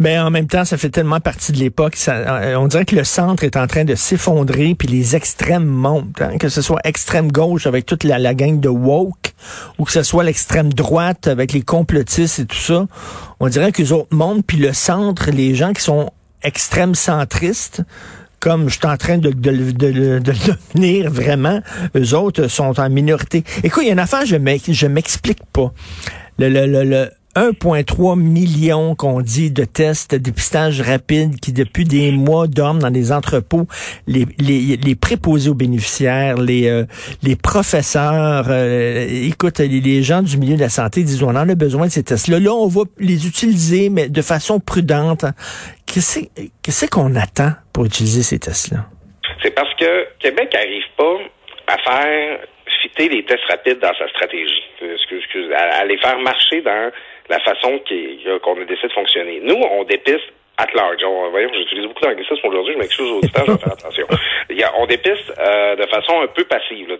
Mais 0.00 0.18
en 0.18 0.30
même 0.30 0.46
temps, 0.46 0.64
ça 0.64 0.76
fait 0.76 0.90
tellement 0.90 1.20
partie 1.20 1.52
de 1.52 1.58
l'époque. 1.58 1.94
ça- 1.96 2.42
euh, 2.42 2.54
On 2.56 2.66
dirait 2.66 2.84
que 2.84 2.96
le 2.96 3.04
centre 3.04 3.44
est 3.44 3.56
en 3.56 3.66
train 3.66 3.84
de 3.84 3.94
s'effondrer, 3.94 4.74
puis 4.78 4.88
les 4.88 5.14
extrêmes 5.14 5.66
montent. 5.66 6.20
hein, 6.20 6.38
que 6.40 6.48
ce 6.48 6.62
soit 6.62 6.80
extrême 6.84 7.30
gauche 7.30 7.66
avec 7.66 7.86
toute 7.86 8.02
la, 8.04 8.18
la 8.18 8.34
gang 8.34 8.58
de 8.60 8.68
woke, 8.68 9.32
ou 9.78 9.84
que 9.84 9.92
ce 9.92 10.02
soit 10.02 10.24
l'extrême 10.24 10.72
droite 10.72 11.26
avec 11.28 11.52
les 11.52 11.62
complotistes 11.62 12.40
et 12.40 12.46
tout 12.46 12.56
ça. 12.56 12.86
On 13.40 13.48
dirait 13.48 13.72
que 13.72 13.82
les 13.82 13.92
autres 13.92 14.08
montent, 14.14 14.44
puis 14.46 14.56
le 14.58 14.72
centre, 14.72 15.30
les 15.30 15.54
gens 15.54 15.72
qui 15.72 15.82
sont 15.82 16.10
extrêmes 16.42 16.94
centristes, 16.94 17.82
comme 18.40 18.68
je 18.68 18.76
suis 18.78 18.86
en 18.86 18.96
train 18.96 19.18
de, 19.18 19.30
de, 19.30 19.72
de, 19.72 20.18
devenir 20.20 21.10
vraiment, 21.10 21.60
eux 21.96 22.14
autres 22.14 22.48
sont 22.48 22.78
en 22.78 22.88
minorité. 22.88 23.44
Écoute, 23.64 23.82
il 23.82 23.86
y 23.86 23.90
a 23.90 23.92
une 23.94 23.98
affaire, 23.98 24.24
je 24.26 24.36
m'ex- 24.36 24.70
je 24.70 24.86
m'explique 24.86 25.44
pas. 25.52 25.72
Le 26.38 27.08
1,3 27.36 28.18
million 28.18 28.94
qu'on 28.94 29.20
dit 29.20 29.50
de 29.50 29.64
tests 29.64 30.14
dépistage 30.14 30.80
rapide 30.80 31.38
qui 31.40 31.52
depuis 31.52 31.84
des 31.84 32.10
mois 32.10 32.46
dorment 32.46 32.80
dans 32.80 32.90
des 32.90 33.12
entrepôts, 33.12 33.66
les, 34.06 34.24
les, 34.38 34.76
les 34.76 34.94
préposés 34.96 35.50
aux 35.50 35.54
bénéficiaires, 35.54 36.36
les, 36.36 36.68
euh, 36.68 36.84
les 37.22 37.36
professeurs, 37.36 38.46
euh, 38.48 39.06
écoute, 39.08 39.58
les, 39.58 39.68
les 39.68 40.02
gens 40.02 40.22
du 40.22 40.36
milieu 40.38 40.56
de 40.56 40.60
la 40.60 40.68
santé 40.68 41.02
disent 41.02 41.22
on 41.22 41.28
en 41.28 41.48
a 41.48 41.54
besoin 41.54 41.86
de 41.86 41.92
ces 41.92 42.02
tests-là. 42.02 42.40
Là, 42.40 42.52
on 42.52 42.66
va 42.66 42.82
les 42.98 43.26
utiliser, 43.26 43.90
mais 43.90 44.08
de 44.08 44.22
façon 44.22 44.58
prudente. 44.58 45.24
Qu'est-ce 45.86 46.20
qu'est-ce 46.62 46.86
qu'on 46.86 47.14
attend 47.14 47.52
pour 47.72 47.84
utiliser 47.84 48.22
ces 48.22 48.38
tests-là? 48.38 48.86
C'est 49.42 49.54
parce 49.54 49.72
que 49.74 50.06
Québec 50.18 50.50
n'arrive 50.52 50.84
pas 50.96 51.18
à 51.68 51.78
faire 51.78 52.40
fitter 52.82 53.08
les 53.08 53.24
tests 53.24 53.44
rapides 53.48 53.78
dans 53.80 53.94
sa 53.98 54.08
stratégie. 54.08 54.62
Excuse, 54.80 55.20
excuse, 55.22 55.52
à, 55.52 55.80
à 55.80 55.84
les 55.84 55.98
faire 55.98 56.18
marcher 56.18 56.62
dans 56.62 56.90
la 57.28 57.38
façon 57.40 57.78
qui- 57.86 58.24
qu'on 58.42 58.60
a 58.60 58.64
décidé 58.64 58.88
de 58.88 58.92
fonctionner. 58.92 59.40
Nous, 59.42 59.54
on 59.54 59.84
dépiste 59.84 60.32
at 60.56 60.66
large. 60.74 61.02
On, 61.04 61.30
voyons, 61.30 61.50
j'utilise 61.54 61.86
beaucoup 61.86 62.02
d'anglicisme 62.02 62.46
aujourd'hui, 62.46 62.74
je 62.74 62.78
m'excuse 62.78 63.06
aux 63.10 63.18
auditeurs, 63.18 63.44
je 63.46 63.52
vais 63.52 63.58
faire 63.58 63.72
attention. 63.72 64.06
Il 64.58 64.62
y 64.62 64.64
a, 64.64 64.72
on 64.76 64.86
dépiste 64.86 65.32
euh, 65.38 65.76
de 65.76 65.86
façon 65.86 66.20
un 66.20 66.26
peu 66.26 66.42
passive. 66.42 66.88
Là, 66.88 66.96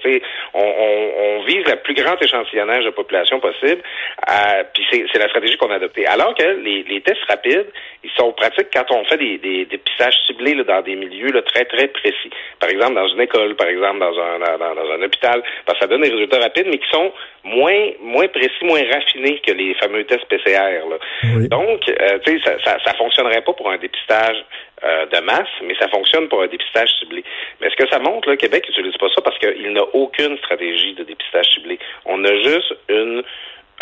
on, 0.54 0.62
on, 0.62 1.10
on 1.24 1.42
vise 1.42 1.66
le 1.66 1.74
plus 1.82 1.94
grand 1.94 2.14
échantillonnage 2.22 2.84
de 2.84 2.90
population 2.90 3.40
possible, 3.40 3.82
euh, 4.30 4.62
puis 4.72 4.86
c'est, 4.92 5.18
la 5.18 5.28
stratégie 5.28 5.56
qu'on 5.56 5.70
a 5.72 5.74
adoptée. 5.74 6.06
Alors 6.06 6.36
que 6.36 6.44
les, 6.44 6.84
les 6.84 7.00
tests 7.00 7.24
rapides, 7.28 7.66
ils 8.04 8.10
sont 8.16 8.30
pratiques 8.32 8.68
quand 8.72 8.88
on 8.92 9.04
fait 9.06 9.16
des, 9.16 9.38
des, 9.38 9.64
des 9.66 9.78
dépistages 9.78 10.14
ciblés 10.26 10.54
là, 10.54 10.62
dans 10.62 10.82
des 10.82 10.94
milieux 10.94 11.32
là, 11.32 11.42
très, 11.42 11.64
très 11.64 11.88
précis. 11.88 12.30
Par 12.60 12.70
exemple, 12.70 12.94
dans 12.94 13.08
une 13.08 13.20
école, 13.20 13.56
par 13.56 13.66
exemple, 13.66 13.98
dans 13.98 14.16
un, 14.18 14.38
dans, 14.38 14.74
dans 14.74 14.90
un 14.92 15.02
hôpital, 15.02 15.42
parce 15.66 15.78
que 15.78 15.84
ça 15.84 15.88
donne 15.88 16.02
des 16.02 16.10
résultats 16.10 16.38
rapides, 16.38 16.68
mais 16.70 16.78
qui 16.78 16.88
sont 16.90 17.12
moins, 17.44 17.90
moins 18.00 18.28
précis, 18.28 18.62
moins 18.62 18.82
raffinés 18.92 19.40
que 19.40 19.52
les 19.52 19.74
fameux 19.74 20.04
tests 20.04 20.26
PCR. 20.26 20.82
Là. 20.88 20.98
Oui. 21.36 21.48
Donc, 21.48 21.88
euh, 21.88 22.18
tu 22.24 22.38
sais, 22.38 22.44
ça, 22.44 22.52
ça, 22.64 22.78
ça 22.84 22.94
fonctionnerait 22.94 23.42
pas 23.42 23.52
pour 23.52 23.70
un 23.70 23.78
dépistage 23.78 24.44
euh, 24.84 25.06
de 25.06 25.20
masse, 25.20 25.48
mais 25.62 25.74
ça 25.78 25.88
fonctionne 25.88 26.28
pour 26.28 26.42
un 26.42 26.46
dépistage 26.46 26.90
ciblé. 26.98 27.24
Mais 27.60 27.70
ce 27.70 27.76
que 27.76 27.88
ça 27.88 27.98
montre, 27.98 28.28
là, 28.28 28.36
Québec 28.36 28.64
n'utilise 28.68 28.96
pas 28.96 29.08
ça 29.14 29.22
parce 29.22 29.38
qu'il 29.38 29.72
n'a 29.72 29.82
aucune 29.92 30.36
stratégie 30.38 30.94
de 30.94 31.04
dépistage 31.04 31.46
ciblé? 31.54 31.78
On 32.04 32.22
a 32.24 32.34
juste 32.42 32.74
une 32.88 33.22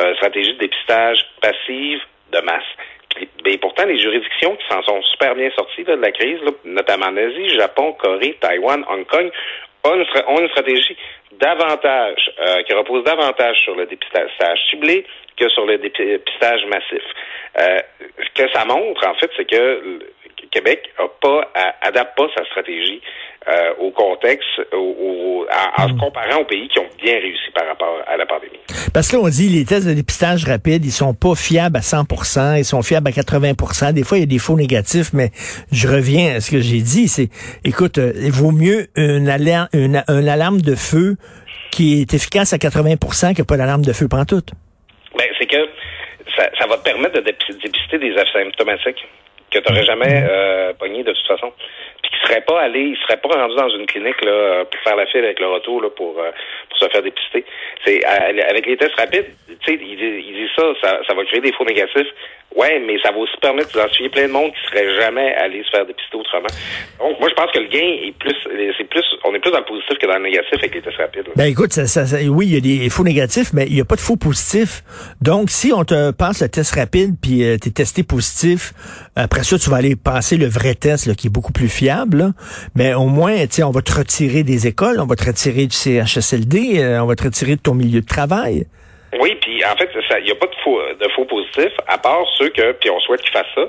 euh, 0.00 0.14
stratégie 0.16 0.54
de 0.54 0.58
dépistage 0.58 1.26
passive 1.40 2.00
de 2.32 2.40
masse. 2.40 2.64
Puis, 3.14 3.28
ben, 3.44 3.58
pourtant, 3.58 3.86
les 3.86 3.98
juridictions 3.98 4.56
qui 4.56 4.66
s'en 4.68 4.82
sont 4.82 5.02
super 5.02 5.34
bien 5.34 5.50
sorties 5.56 5.84
là, 5.84 5.96
de 5.96 6.02
la 6.02 6.12
crise, 6.12 6.40
là, 6.42 6.50
notamment 6.64 7.06
en 7.06 7.16
Asie, 7.16 7.48
Japon, 7.50 7.92
Corée, 7.94 8.36
Taïwan, 8.40 8.84
Hong 8.88 9.06
Kong, 9.06 9.30
ont 9.84 9.94
une, 9.94 10.06
ont 10.28 10.40
une 10.40 10.48
stratégie 10.48 10.96
davantage, 11.32 12.30
euh, 12.40 12.62
qui 12.62 12.72
repose 12.74 13.04
davantage 13.04 13.58
sur 13.64 13.74
le 13.74 13.86
dépistage 13.86 14.30
ciblé 14.70 15.06
que 15.36 15.48
sur 15.48 15.66
le 15.66 15.78
dépistage 15.78 16.64
massif. 16.66 17.02
Euh, 17.60 17.80
ce 18.18 18.42
que 18.42 18.50
ça 18.52 18.64
montre, 18.64 19.06
en 19.06 19.14
fait, 19.14 19.30
c'est 19.36 19.44
que 19.44 19.56
le 19.56 20.15
Québec 20.50 20.80
a 20.98 21.04
pas, 21.20 21.50
a- 21.54 21.86
adapte 21.88 22.16
pas 22.16 22.26
sa 22.36 22.44
stratégie 22.46 23.00
euh, 23.48 23.74
au 23.78 23.90
contexte, 23.90 24.48
au, 24.72 24.76
au- 24.76 25.46
en, 25.78 25.84
en 25.84 25.88
se 25.88 25.92
comparant 25.94 26.40
aux 26.40 26.44
pays 26.44 26.68
qui 26.68 26.78
ont 26.80 26.88
bien 27.02 27.14
réussi 27.14 27.50
par 27.54 27.66
rapport 27.66 28.00
à 28.06 28.16
la 28.16 28.26
pandémie. 28.26 28.58
Parce 28.92 29.08
que 29.10 29.16
là, 29.16 29.22
on 29.24 29.28
dit 29.28 29.48
les 29.48 29.64
tests 29.64 29.86
de 29.86 29.92
dépistage 29.94 30.44
rapide, 30.44 30.84
ils 30.84 30.90
sont 30.90 31.14
pas 31.14 31.34
fiables 31.34 31.76
à 31.76 31.80
100% 31.80 32.58
ils 32.58 32.64
sont 32.64 32.82
fiables 32.82 33.08
à 33.08 33.10
80% 33.12 33.92
Des 33.92 34.02
fois, 34.02 34.18
il 34.18 34.20
y 34.20 34.24
a 34.24 34.26
des 34.26 34.38
faux 34.38 34.56
négatifs, 34.56 35.12
mais 35.12 35.30
je 35.72 35.86
reviens 35.88 36.36
à 36.36 36.40
ce 36.40 36.50
que 36.50 36.60
j'ai 36.60 36.80
dit. 36.80 37.06
C'est, 37.08 37.28
écoute, 37.64 37.98
euh, 37.98 38.12
il 38.16 38.32
vaut 38.32 38.50
mieux 38.52 38.86
une 38.96 39.28
alarme, 39.28 39.68
une, 39.72 40.02
une 40.08 40.28
alarme 40.28 40.60
de 40.60 40.74
feu 40.74 41.16
qui 41.70 42.00
est 42.00 42.14
efficace 42.14 42.52
à 42.52 42.56
80% 42.56 43.34
que 43.36 43.42
pas 43.42 43.56
d'alarme 43.56 43.82
de 43.84 43.92
feu 43.92 44.08
pantoute. 44.08 44.50
Ben, 45.16 45.26
c'est 45.38 45.46
que 45.46 45.56
ça, 46.36 46.48
ça 46.58 46.66
va 46.66 46.78
te 46.78 46.82
permettre 46.84 47.20
de 47.20 47.30
dép- 47.30 47.62
dépister 47.62 47.98
des 47.98 48.14
asymptomatiques 48.16 49.06
que 49.60 49.72
tu 49.72 49.84
jamais 49.84 50.24
euh, 50.28 50.72
pogné 50.74 51.02
de 51.02 51.12
toute 51.12 51.26
façon. 51.26 51.52
Puis 52.02 52.10
qui 52.10 52.26
seraient 52.26 52.42
pas 52.42 52.60
allés, 52.60 52.94
ils 52.94 52.96
seraient 52.98 53.20
pas 53.20 53.28
rendus 53.28 53.56
dans 53.56 53.68
une 53.70 53.86
clinique 53.86 54.22
là, 54.24 54.64
pour 54.64 54.80
faire 54.82 54.96
la 54.96 55.06
file 55.06 55.24
avec 55.24 55.40
le 55.40 55.48
retour 55.48 55.82
là, 55.82 55.90
pour, 55.90 56.18
euh, 56.18 56.30
pour 56.78 56.86
se 56.88 56.92
faire 56.92 57.02
dépister. 57.02 57.44
C'est 57.84 58.00
euh, 58.04 58.50
avec 58.50 58.66
les 58.66 58.76
tests 58.76 58.94
rapides, 58.98 59.26
tu 59.48 59.54
sais, 59.66 59.78
ils, 59.80 59.96
disent- 59.96 60.24
ils 60.28 60.34
disent 60.34 60.54
ça, 60.56 60.64
ça, 61.06 61.14
va 61.14 61.24
créer 61.24 61.40
des 61.40 61.52
faux 61.52 61.64
négatifs. 61.64 62.08
Ouais, 62.54 62.80
mais 62.86 62.96
ça 63.02 63.10
va 63.10 63.18
aussi 63.18 63.36
permettre 63.42 63.68
d'identifier 63.72 64.08
plein 64.08 64.28
de 64.28 64.32
monde 64.32 64.50
qui 64.52 64.66
serait 64.70 64.94
jamais 64.98 65.34
allé 65.34 65.62
se 65.64 65.68
faire 65.76 65.84
dépister 65.84 66.16
autrement. 66.16 66.46
Donc, 67.00 67.20
moi, 67.20 67.28
je 67.28 67.34
pense 67.34 67.50
que 67.52 67.58
le 67.58 67.66
gain 67.68 67.84
est 68.08 68.16
plus, 68.18 68.34
c'est 68.78 68.88
plus, 68.88 69.02
on 69.24 69.34
est 69.34 69.40
plus 69.40 69.50
dans 69.50 69.58
le 69.58 69.64
positif 69.64 69.98
que 69.98 70.06
dans 70.06 70.16
le 70.16 70.22
négatif 70.22 70.54
avec 70.54 70.74
les 70.74 70.80
tests 70.80 70.96
rapides. 70.96 71.24
Ben 71.36 71.44
écoute, 71.50 71.72
ça, 71.72 71.86
ça- 71.86 72.16
oui, 72.30 72.46
il 72.46 72.54
y 72.54 72.56
a 72.56 72.60
des 72.60 72.88
faux 72.88 73.02
négatifs, 73.04 73.52
mais 73.52 73.66
il 73.66 73.74
n'y 73.74 73.80
a 73.80 73.84
pas 73.84 73.96
de 73.96 74.00
faux 74.00 74.16
positifs. 74.16 74.82
Donc, 75.20 75.50
si 75.50 75.72
on 75.74 75.84
te 75.84 76.12
passe 76.12 76.40
le 76.40 76.48
test 76.48 76.74
rapide, 76.76 77.16
puis 77.20 77.38
tu 77.60 77.68
es 77.68 77.72
testé 77.72 78.02
positif, 78.04 78.72
après 79.16 79.42
ça, 79.42 79.58
tu 79.58 79.68
vas 79.68 79.76
aller 79.76 79.96
passer 79.96 80.36
le 80.38 80.46
vrai 80.46 80.74
test 80.74 81.14
qui 81.16 81.26
est 81.26 81.30
beaucoup 81.30 81.52
plus 81.52 81.68
fiable. 81.68 82.32
mais 82.74 82.94
au 82.94 83.06
moins, 83.06 83.34
tu 83.48 83.62
on 83.64 83.70
va 83.70 83.82
te 83.82 83.92
retirer 83.92 84.44
des 84.44 84.66
écoles, 84.66 84.98
on 85.00 85.06
va 85.06 85.16
te 85.16 85.24
retirer 85.26 85.66
du 85.66 85.76
CHSLD, 85.76 86.65
euh, 86.74 87.02
on 87.02 87.06
va 87.06 87.14
te 87.14 87.24
retirer 87.24 87.56
de 87.56 87.60
ton 87.60 87.74
milieu 87.74 88.00
de 88.00 88.06
travail. 88.06 88.66
Oui, 89.20 89.36
puis 89.40 89.64
en 89.64 89.76
fait, 89.76 89.88
il 89.94 90.24
n'y 90.24 90.30
a 90.30 90.34
pas 90.34 90.46
de 90.46 91.08
faux, 91.10 91.24
positifs, 91.24 91.76
à 91.86 91.98
part 91.98 92.24
ceux 92.38 92.50
que, 92.50 92.72
puis 92.72 92.90
on 92.90 93.00
souhaite 93.00 93.22
qu'ils 93.22 93.32
fassent 93.32 93.54
ça. 93.54 93.68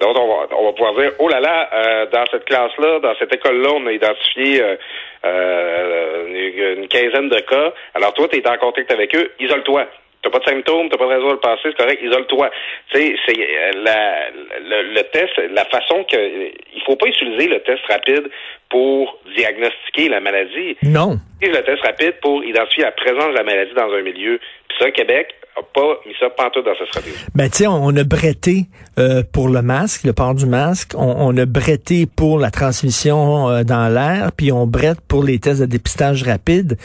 Donc, 0.00 0.16
on 0.16 0.28
va, 0.28 0.46
on 0.56 0.64
va 0.66 0.72
pouvoir 0.72 0.94
dire, 0.94 1.12
oh 1.18 1.28
là 1.28 1.40
là, 1.40 1.68
euh, 1.72 2.06
dans 2.12 2.24
cette 2.30 2.44
classe-là, 2.44 3.00
dans 3.00 3.14
cette 3.18 3.34
école-là, 3.34 3.70
on 3.74 3.86
a 3.86 3.92
identifié 3.92 4.62
euh, 4.62 4.76
euh, 5.24 6.74
une 6.76 6.88
quinzaine 6.88 7.28
de 7.28 7.40
cas. 7.40 7.72
Alors, 7.94 8.12
toi, 8.14 8.28
tu 8.28 8.38
es 8.38 8.48
en 8.48 8.56
contact 8.58 8.90
avec 8.92 9.14
eux, 9.16 9.32
isole-toi. 9.40 9.86
T'as 10.26 10.40
pas 10.40 10.44
de 10.44 10.56
symptômes, 10.56 10.88
t'as 10.90 10.96
pas 10.96 11.04
de 11.04 11.10
raison 11.10 11.28
de 11.28 11.32
le 11.34 11.38
passer, 11.38 11.62
c'est 11.66 11.76
correct, 11.76 12.02
isole-toi. 12.02 12.50
Tu 12.90 12.98
sais, 12.98 13.16
c'est 13.28 13.36
la, 13.76 14.28
le, 14.58 14.94
le, 14.94 15.02
test, 15.12 15.30
la 15.54 15.64
façon 15.66 16.04
que 16.10 16.16
il 16.16 16.82
faut 16.84 16.96
pas 16.96 17.06
utiliser 17.06 17.46
le 17.46 17.60
test 17.60 17.78
rapide 17.88 18.28
pour 18.68 19.20
diagnostiquer 19.36 20.08
la 20.08 20.18
maladie. 20.18 20.76
Non. 20.82 21.20
Le 21.40 21.62
test 21.62 21.80
rapide 21.84 22.14
pour 22.20 22.42
identifier 22.42 22.82
la 22.82 22.90
présence 22.90 23.28
de 23.28 23.36
la 23.36 23.44
maladie 23.44 23.72
dans 23.76 23.92
un 23.92 24.02
milieu. 24.02 24.40
Puis 24.68 24.78
ça, 24.80 24.90
Québec 24.90 25.32
a 25.56 25.62
pas 25.62 26.00
mis 26.04 26.14
ça 26.18 26.28
pantoute 26.28 26.64
dans 26.64 26.76
sa 26.76 26.86
stratégie. 26.86 27.24
Ben, 27.36 27.48
on, 27.68 27.96
a 27.96 28.02
bretté 28.02 28.64
euh, 28.98 29.22
pour 29.32 29.48
le 29.48 29.62
masque, 29.62 30.02
le 30.02 30.12
port 30.12 30.34
du 30.34 30.46
masque. 30.46 30.90
On, 30.96 31.14
on 31.18 31.36
a 31.36 31.46
bretté 31.46 32.06
pour 32.06 32.40
la 32.40 32.50
transmission 32.50 33.48
euh, 33.48 33.62
dans 33.62 33.88
l'air, 33.94 34.32
puis 34.36 34.50
on 34.50 34.66
brette 34.66 35.00
pour 35.08 35.22
les 35.22 35.38
tests 35.38 35.60
de 35.60 35.66
dépistage 35.66 36.24
rapide. 36.24 36.76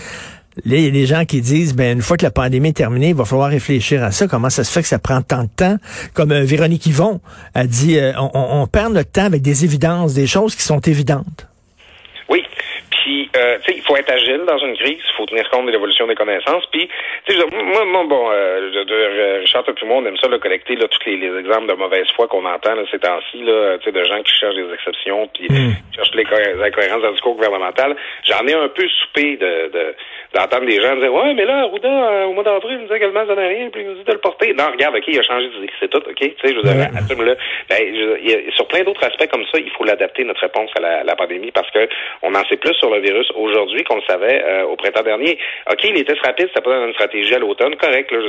Il 0.65 0.79
y 0.79 0.87
a 0.87 0.91
des 0.91 1.05
gens 1.05 1.25
qui 1.25 1.41
disent, 1.41 1.73
ben 1.73 1.97
une 1.97 2.01
fois 2.01 2.17
que 2.17 2.25
la 2.25 2.31
pandémie 2.31 2.69
est 2.69 2.73
terminée, 2.73 3.09
il 3.09 3.15
va 3.15 3.25
falloir 3.25 3.49
réfléchir 3.49 4.03
à 4.03 4.11
ça. 4.11 4.27
Comment 4.27 4.49
ça 4.49 4.63
se 4.63 4.71
fait 4.71 4.81
que 4.81 4.87
ça 4.87 4.99
prend 4.99 5.21
tant 5.21 5.43
de 5.43 5.49
temps? 5.55 5.77
Comme 6.13 6.31
euh, 6.31 6.43
Véronique 6.43 6.85
Yvon 6.85 7.21
a 7.53 7.65
dit, 7.65 7.97
euh, 7.97 8.11
on, 8.17 8.31
on, 8.33 8.67
perd 8.67 8.93
notre 8.93 9.11
temps 9.11 9.25
avec 9.25 9.41
des 9.41 9.63
évidences, 9.63 10.13
des 10.13 10.27
choses 10.27 10.55
qui 10.55 10.63
sont 10.63 10.79
évidentes. 10.79 11.47
Puis, 13.11 13.29
euh, 13.35 13.57
tu 13.59 13.71
sais, 13.73 13.77
il 13.77 13.83
faut 13.83 13.97
être 13.97 14.09
agile 14.09 14.43
dans 14.47 14.57
une 14.59 14.77
crise, 14.77 15.03
il 15.03 15.15
faut 15.17 15.25
tenir 15.25 15.49
compte 15.49 15.65
de 15.65 15.71
l'évolution 15.71 16.07
des 16.07 16.15
connaissances. 16.15 16.63
Puis, 16.71 16.87
tu 17.25 17.35
sais, 17.35 17.45
moi, 17.51 17.83
moi, 17.83 18.05
bon, 18.05 18.29
euh, 18.31 19.39
Richard 19.41 19.65
et 19.67 19.85
moi, 19.85 19.97
on 19.97 20.05
aime 20.05 20.15
ça, 20.15 20.29
là, 20.29 20.39
collecter 20.39 20.77
là, 20.77 20.87
tous 20.87 21.09
les, 21.09 21.17
les 21.17 21.39
exemples 21.39 21.67
de 21.67 21.73
mauvaise 21.73 22.07
foi 22.15 22.29
qu'on 22.29 22.45
entend 22.45 22.73
là, 22.73 22.83
ces 22.89 22.99
temps-ci, 22.99 23.43
là, 23.43 23.77
tu 23.79 23.83
sais, 23.83 23.91
de 23.91 24.03
gens 24.05 24.23
qui 24.23 24.33
cherchent 24.33 24.55
des 24.55 24.73
exceptions, 24.73 25.27
puis 25.33 25.47
mm. 25.49 25.75
qui 25.91 25.95
cherchent 25.97 26.15
les 26.15 26.63
incohérences 26.63 27.01
dans 27.01 27.11
discours 27.11 27.35
gouvernemental. 27.35 27.97
J'en 28.23 28.47
ai 28.47 28.53
un 28.53 28.69
peu 28.69 28.87
soupé 28.87 29.35
de, 29.35 29.69
de 29.73 29.95
d'entendre 30.33 30.65
des 30.65 30.79
gens 30.79 30.95
dire 30.95 31.13
Ouais, 31.13 31.33
mais 31.33 31.45
là, 31.45 31.63
Arruda, 31.63 31.89
euh, 31.89 32.25
au 32.25 32.33
mois 32.33 32.43
d'avril, 32.43 32.71
il 32.71 32.77
nous 32.77 32.87
disait 32.87 32.99
que 32.99 33.05
le 33.05 33.11
masque 33.11 33.27
donnait 33.27 33.47
rien, 33.47 33.69
puis 33.69 33.81
il 33.81 33.87
nous 33.87 33.95
dit 33.95 34.03
de 34.03 34.13
le 34.13 34.19
porter. 34.19 34.53
Non, 34.53 34.71
regarde, 34.71 34.95
OK, 34.95 35.03
il 35.07 35.19
a 35.19 35.23
changé 35.23 35.49
d'idée. 35.49 35.69
C'est 35.79 35.89
tout, 35.89 35.97
OK? 35.97 36.15
Tu 36.15 36.29
sais, 36.41 36.53
je 36.53 36.55
veux 36.55 36.63
dire, 36.63 36.87
assume-le. 36.95 37.35
Ben, 37.69 37.77
je, 37.77 38.51
sur 38.55 38.67
plein 38.67 38.83
d'autres 38.83 39.03
aspects 39.03 39.29
comme 39.29 39.43
ça, 39.51 39.59
il 39.59 39.69
faut 39.71 39.83
l'adapter, 39.83 40.23
notre 40.23 40.41
réponse 40.41 40.69
à 40.77 40.79
la, 40.79 41.03
la, 41.03 41.15
pandémie, 41.15 41.51
parce 41.51 41.69
que 41.71 41.87
on 42.21 42.33
en 42.33 42.43
sait 42.45 42.57
plus 42.57 42.73
sur 42.75 42.89
le 42.89 43.00
virus 43.01 43.27
aujourd'hui 43.35 43.83
qu'on 43.83 43.95
le 43.95 44.01
savait 44.07 44.43
euh, 44.43 44.65
au 44.65 44.75
printemps 44.75 45.03
dernier. 45.03 45.37
OK, 45.71 45.83
les 45.83 46.03
tests 46.03 46.21
rapides, 46.25 46.47
c'était 46.49 46.61
pas 46.61 46.77
dans 46.79 46.87
une 46.87 46.93
stratégie 46.93 47.33
à 47.33 47.39
l'automne, 47.39 47.75
correct, 47.75 48.11
là, 48.11 48.19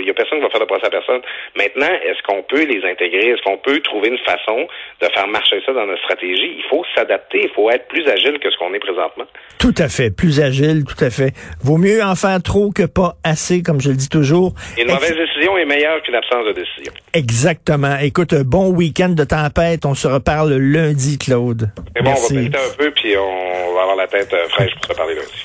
il 0.00 0.06
y 0.06 0.10
a 0.10 0.14
personne 0.14 0.38
qui 0.38 0.44
va 0.44 0.50
faire 0.50 0.60
de 0.60 0.66
procès 0.66 0.86
à 0.86 0.90
personne. 0.90 1.20
Maintenant, 1.56 1.92
est-ce 2.04 2.22
qu'on 2.22 2.42
peut 2.42 2.64
les 2.64 2.84
intégrer? 2.84 3.30
Est-ce 3.30 3.42
qu'on 3.42 3.58
peut 3.58 3.80
trouver 3.80 4.08
une 4.08 4.18
façon 4.18 4.66
de 5.00 5.06
faire 5.06 5.26
marcher 5.28 5.60
ça 5.64 5.72
dans 5.72 5.86
notre 5.86 6.02
stratégie? 6.02 6.56
Il 6.58 6.64
faut 6.68 6.84
s'adapter, 6.94 7.40
il 7.44 7.50
faut 7.54 7.70
être 7.70 7.86
plus 7.88 8.06
agile 8.08 8.38
que 8.38 8.50
ce 8.50 8.56
qu'on 8.56 8.72
est 8.74 8.78
présentement. 8.78 9.24
Tout 9.58 9.74
à 9.78 9.88
fait, 9.88 10.10
plus 10.10 10.40
agile, 10.40 10.84
tout 10.84 11.02
à 11.04 11.10
fait. 11.10 11.32
Vaut 11.62 11.78
mieux 11.78 12.02
en 12.02 12.14
faire 12.14 12.42
trop 12.42 12.70
que 12.70 12.84
pas 12.84 13.14
assez, 13.24 13.62
comme 13.62 13.80
je 13.80 13.90
le 13.90 13.96
dis 13.96 14.08
toujours. 14.08 14.54
une 14.78 14.88
mauvaise 14.88 15.16
décision 15.16 15.56
est 15.58 15.64
meilleure 15.64 16.02
qu'une 16.02 16.14
absence 16.14 16.46
de 16.46 16.52
décision. 16.52 16.92
Exactement. 17.14 17.96
Écoute, 18.02 18.32
un 18.32 18.42
bon 18.42 18.70
week-end 18.70 19.10
de 19.10 19.24
tempête. 19.24 19.84
On 19.84 19.94
se 19.94 20.08
reparle 20.08 20.54
lundi, 20.54 21.18
Claude. 21.18 21.70
bon, 22.00 22.10
on 22.10 22.34
va 22.34 22.40
un 22.40 22.76
peu, 22.76 22.90
puis 22.90 23.16
on 23.16 23.74
va 23.74 23.82
avoir 23.82 23.96
la 23.96 24.06
tête 24.06 24.17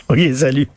OK, 0.09 0.19
salut. 0.35 0.67